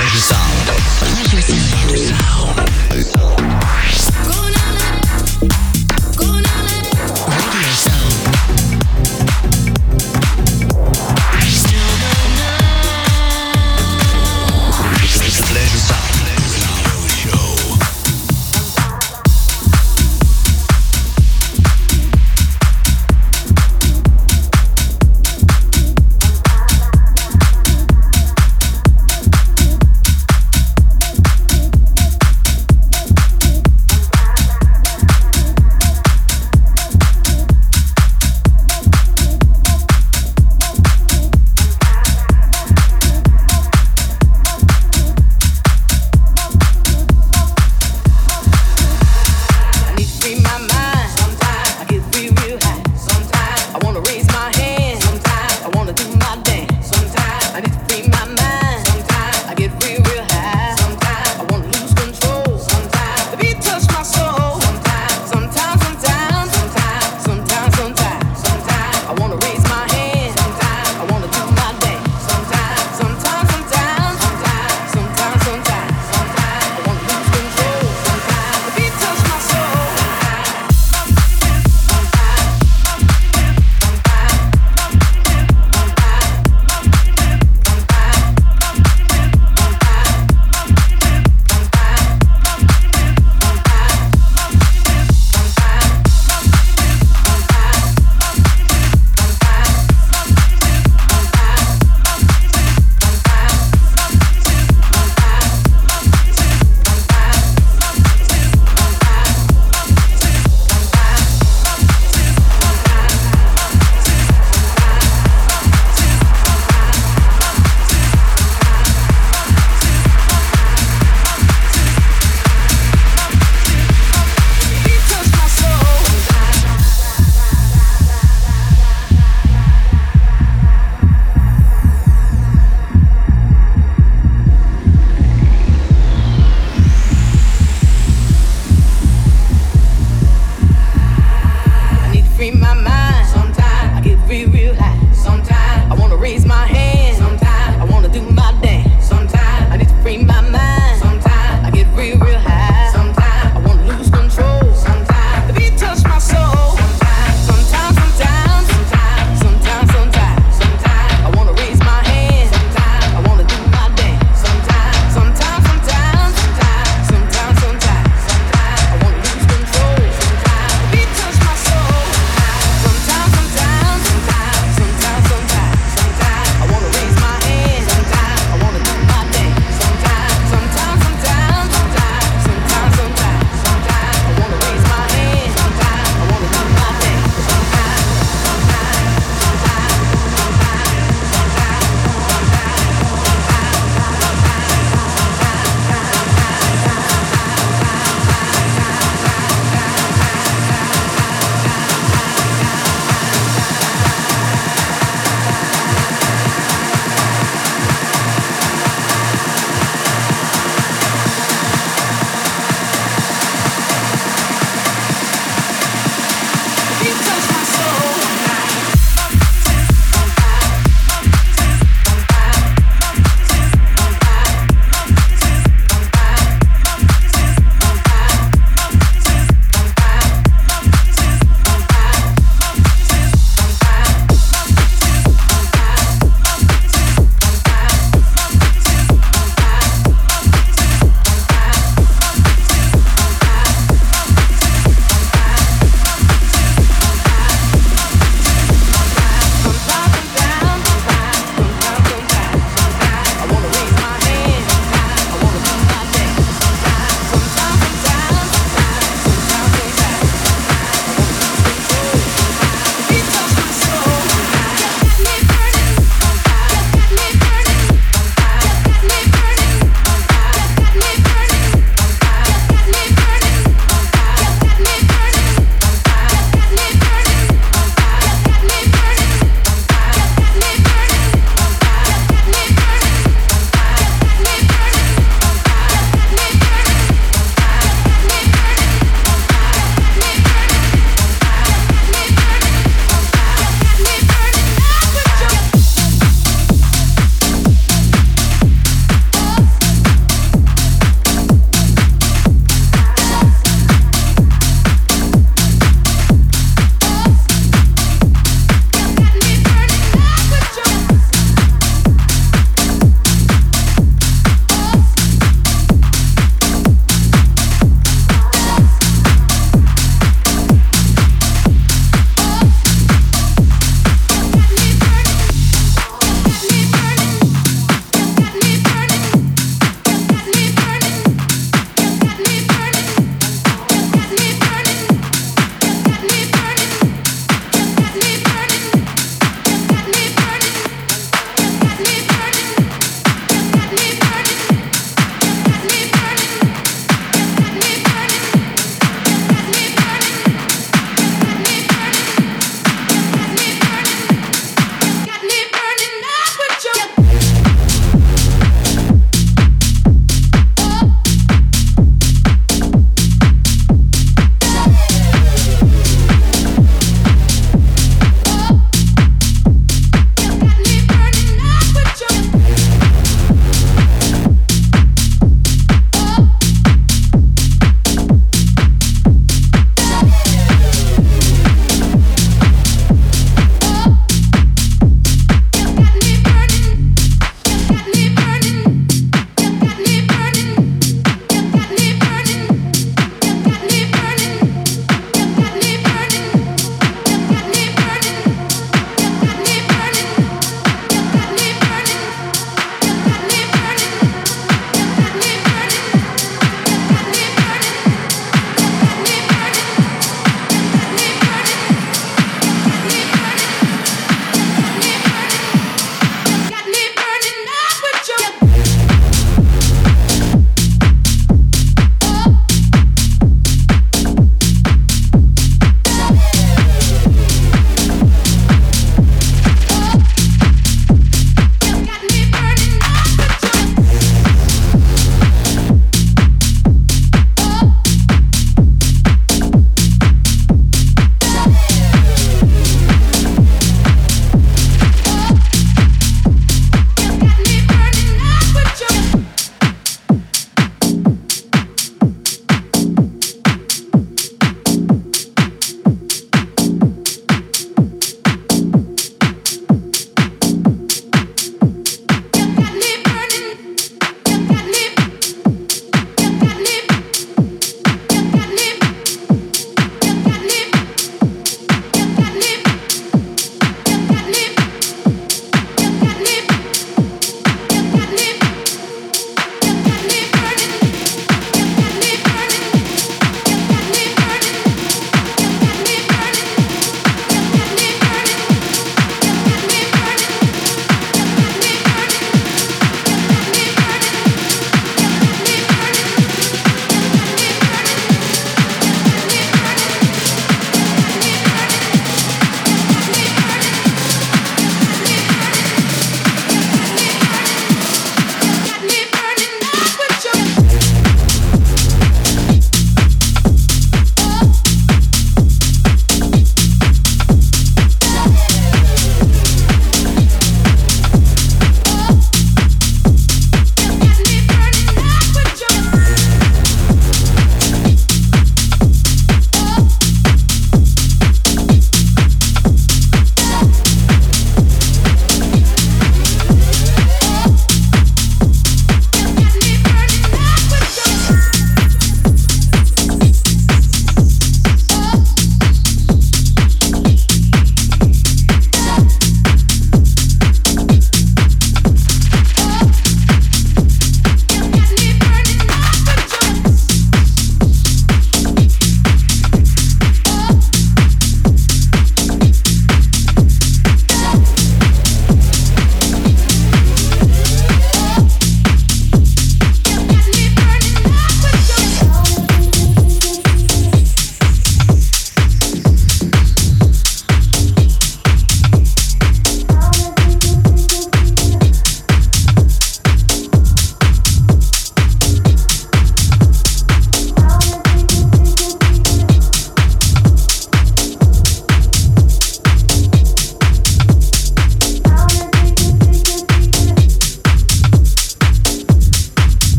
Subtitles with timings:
[0.00, 0.66] Pleasure Sound.
[1.12, 3.39] Pleasure Sound.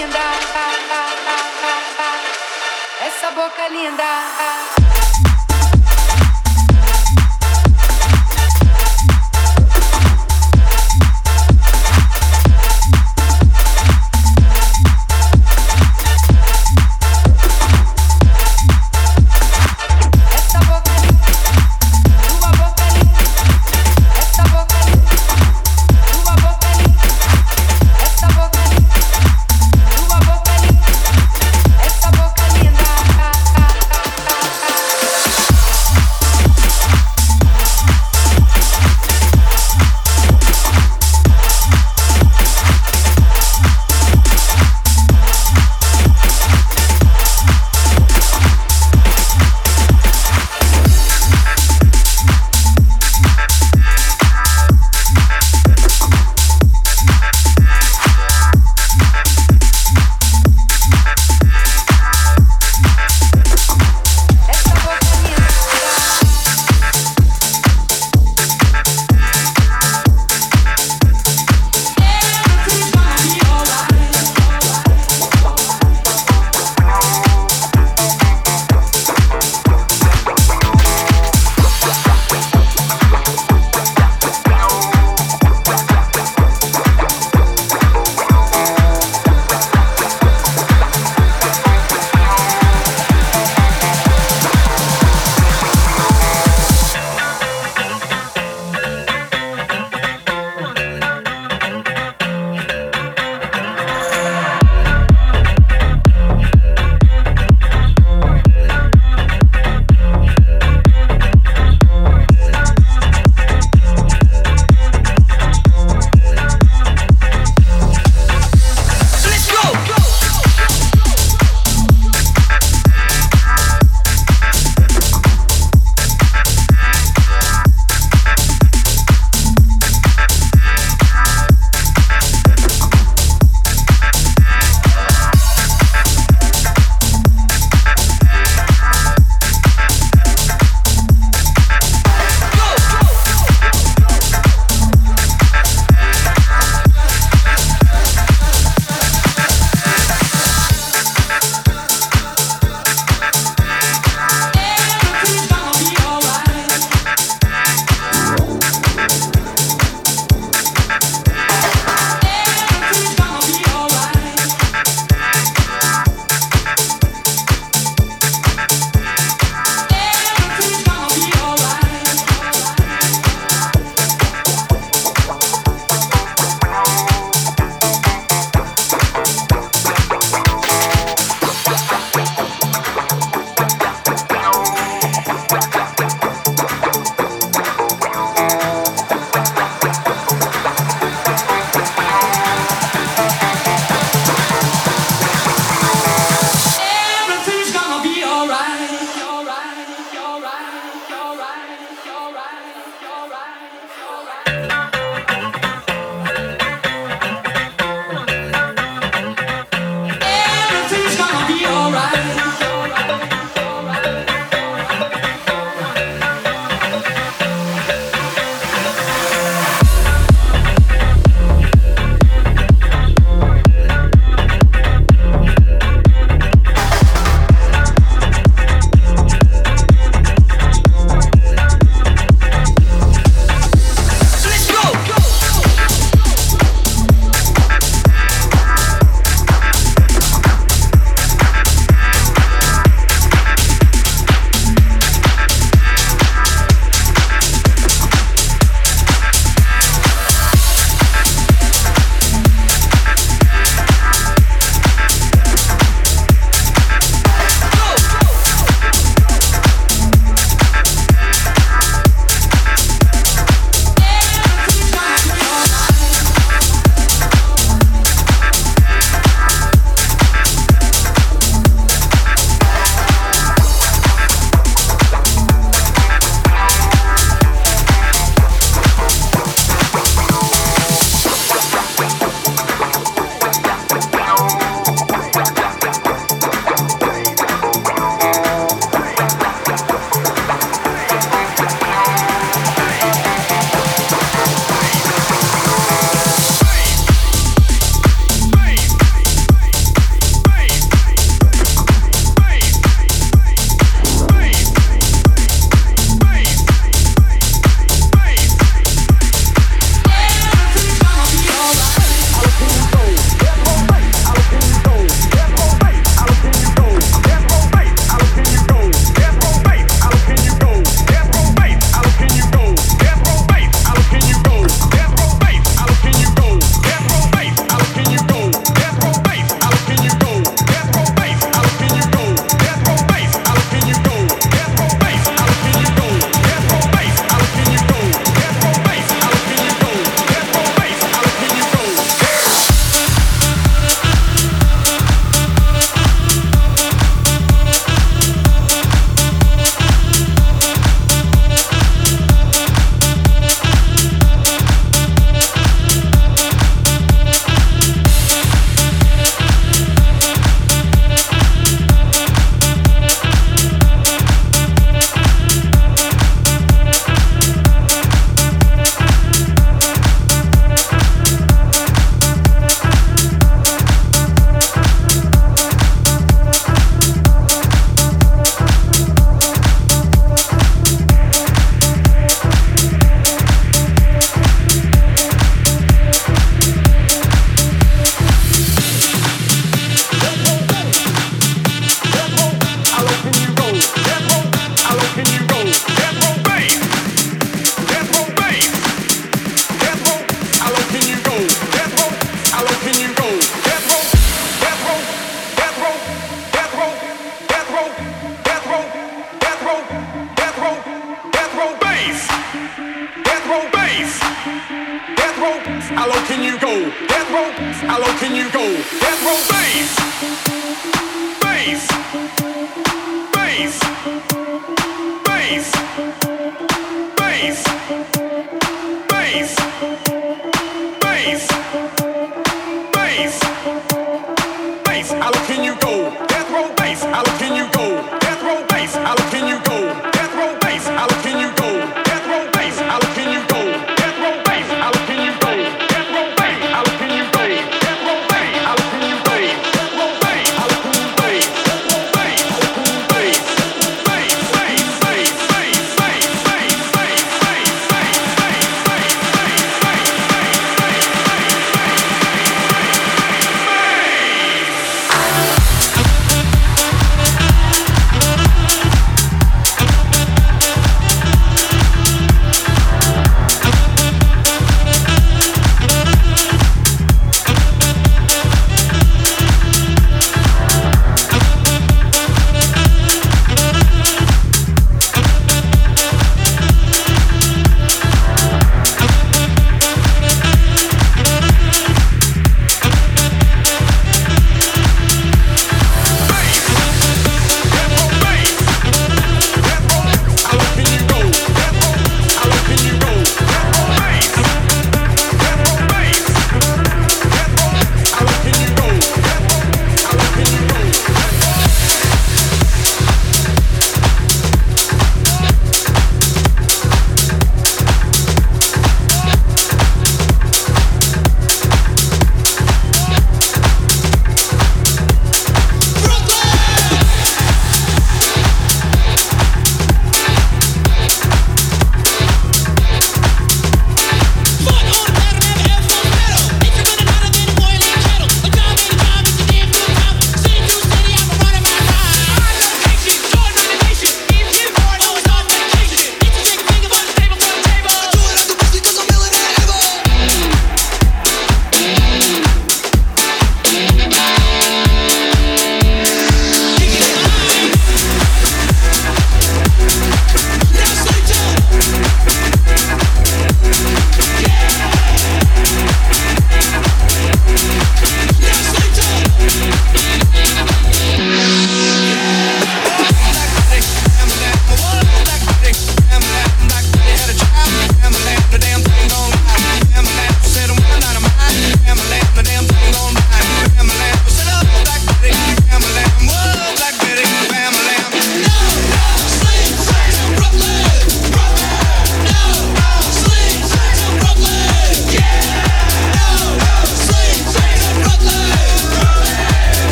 [0.00, 0.18] linda,
[3.06, 5.09] essa boca é linda.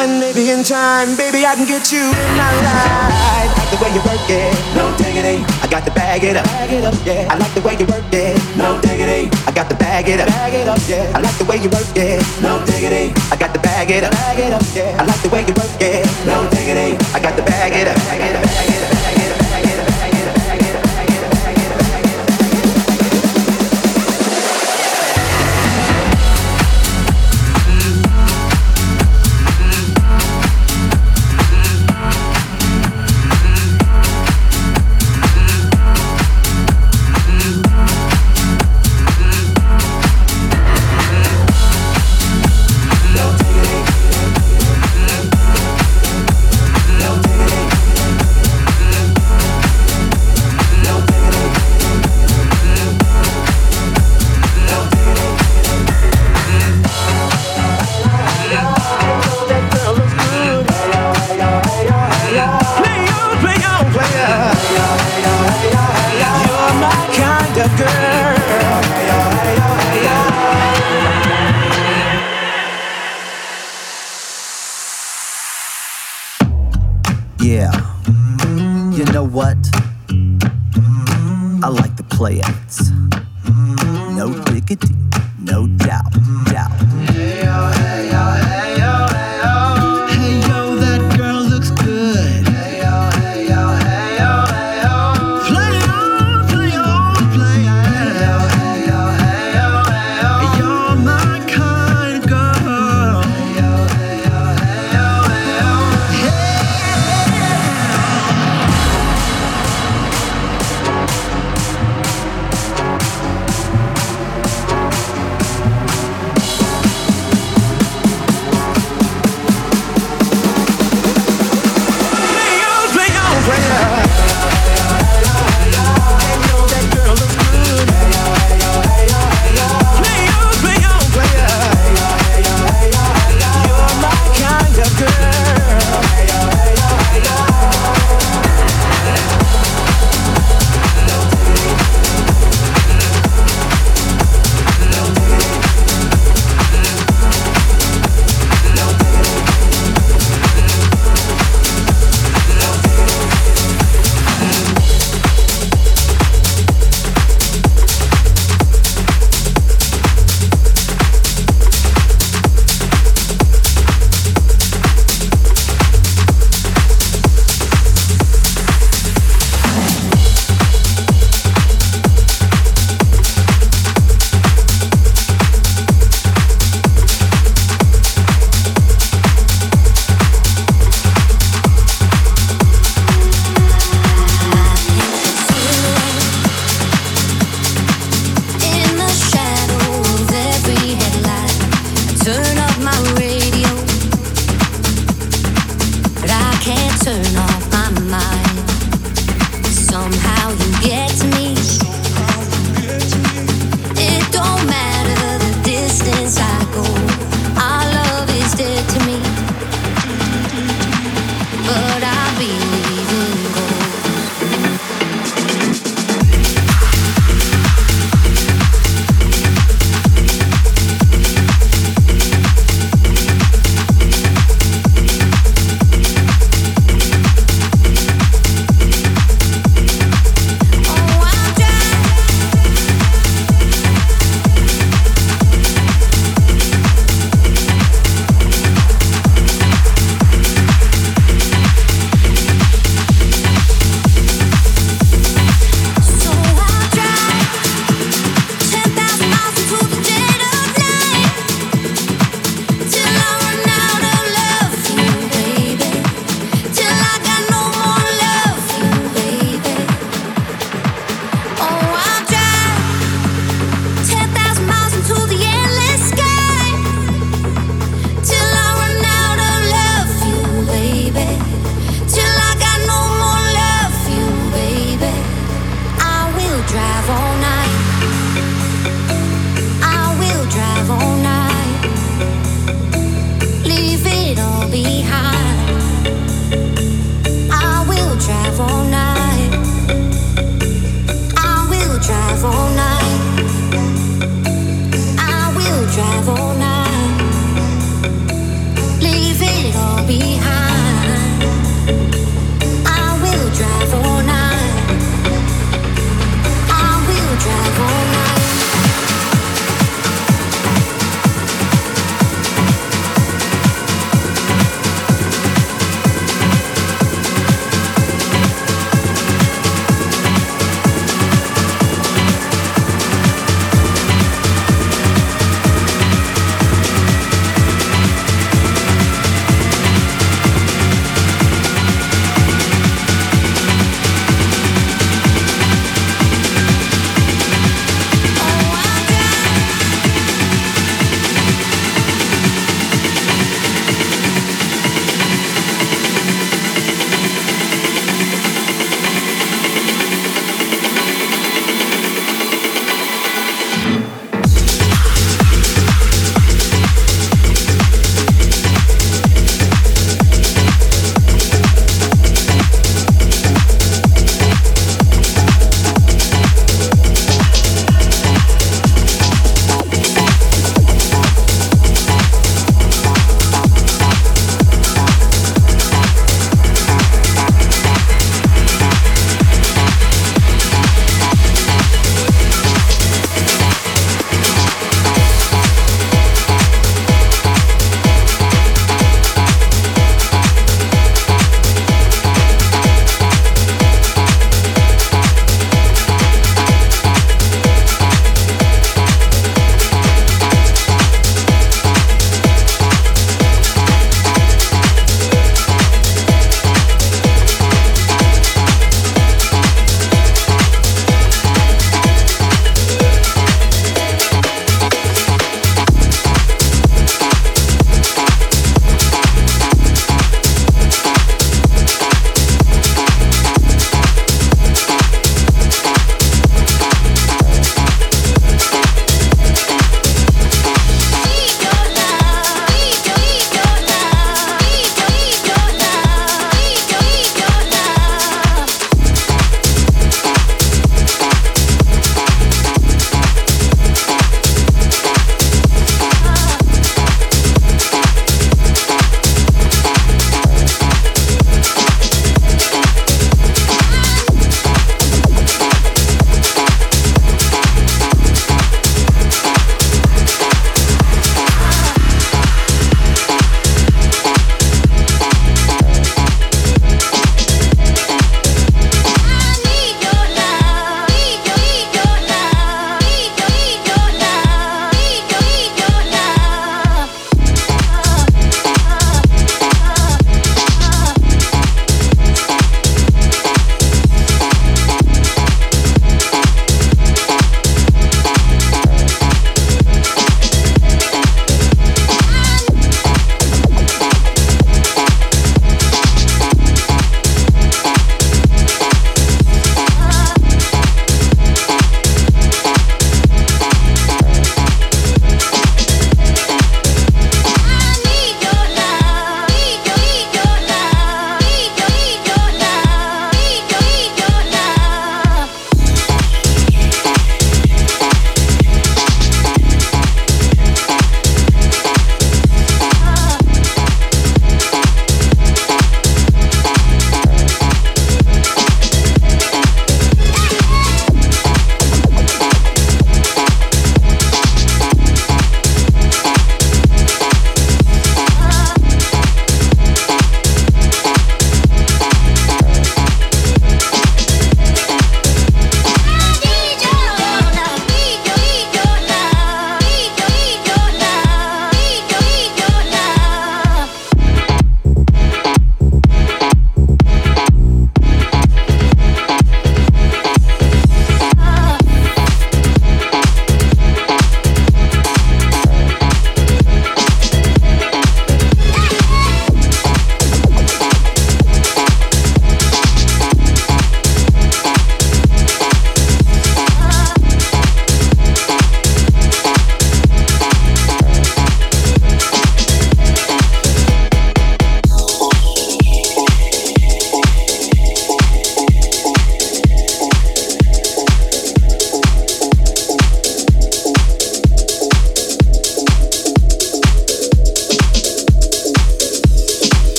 [0.00, 1.16] Mind, maybe in time.
[1.16, 3.12] Baby, I can get you in my ride.
[3.12, 4.52] I like the way you work it.
[4.74, 5.44] No diggity.
[5.62, 6.44] I got to bag it up.
[6.44, 7.28] Bag it up, yeah.
[7.32, 8.36] I like the way you work it.
[8.56, 9.28] No diggity.
[9.46, 10.28] I got to bag it up.
[10.28, 11.12] Bag it up, yeah.
[11.14, 12.20] I like the way you work it.
[12.40, 13.12] No diggity.
[13.32, 14.12] I got to bag it up.
[14.12, 15.00] Bag it up, yeah.
[15.00, 16.06] I like the way you work it.
[16.26, 16.96] No diggity.
[17.14, 17.40] I got to.
[17.50, 18.49] Bag it up, bag it up.
[82.20, 82.89] play it.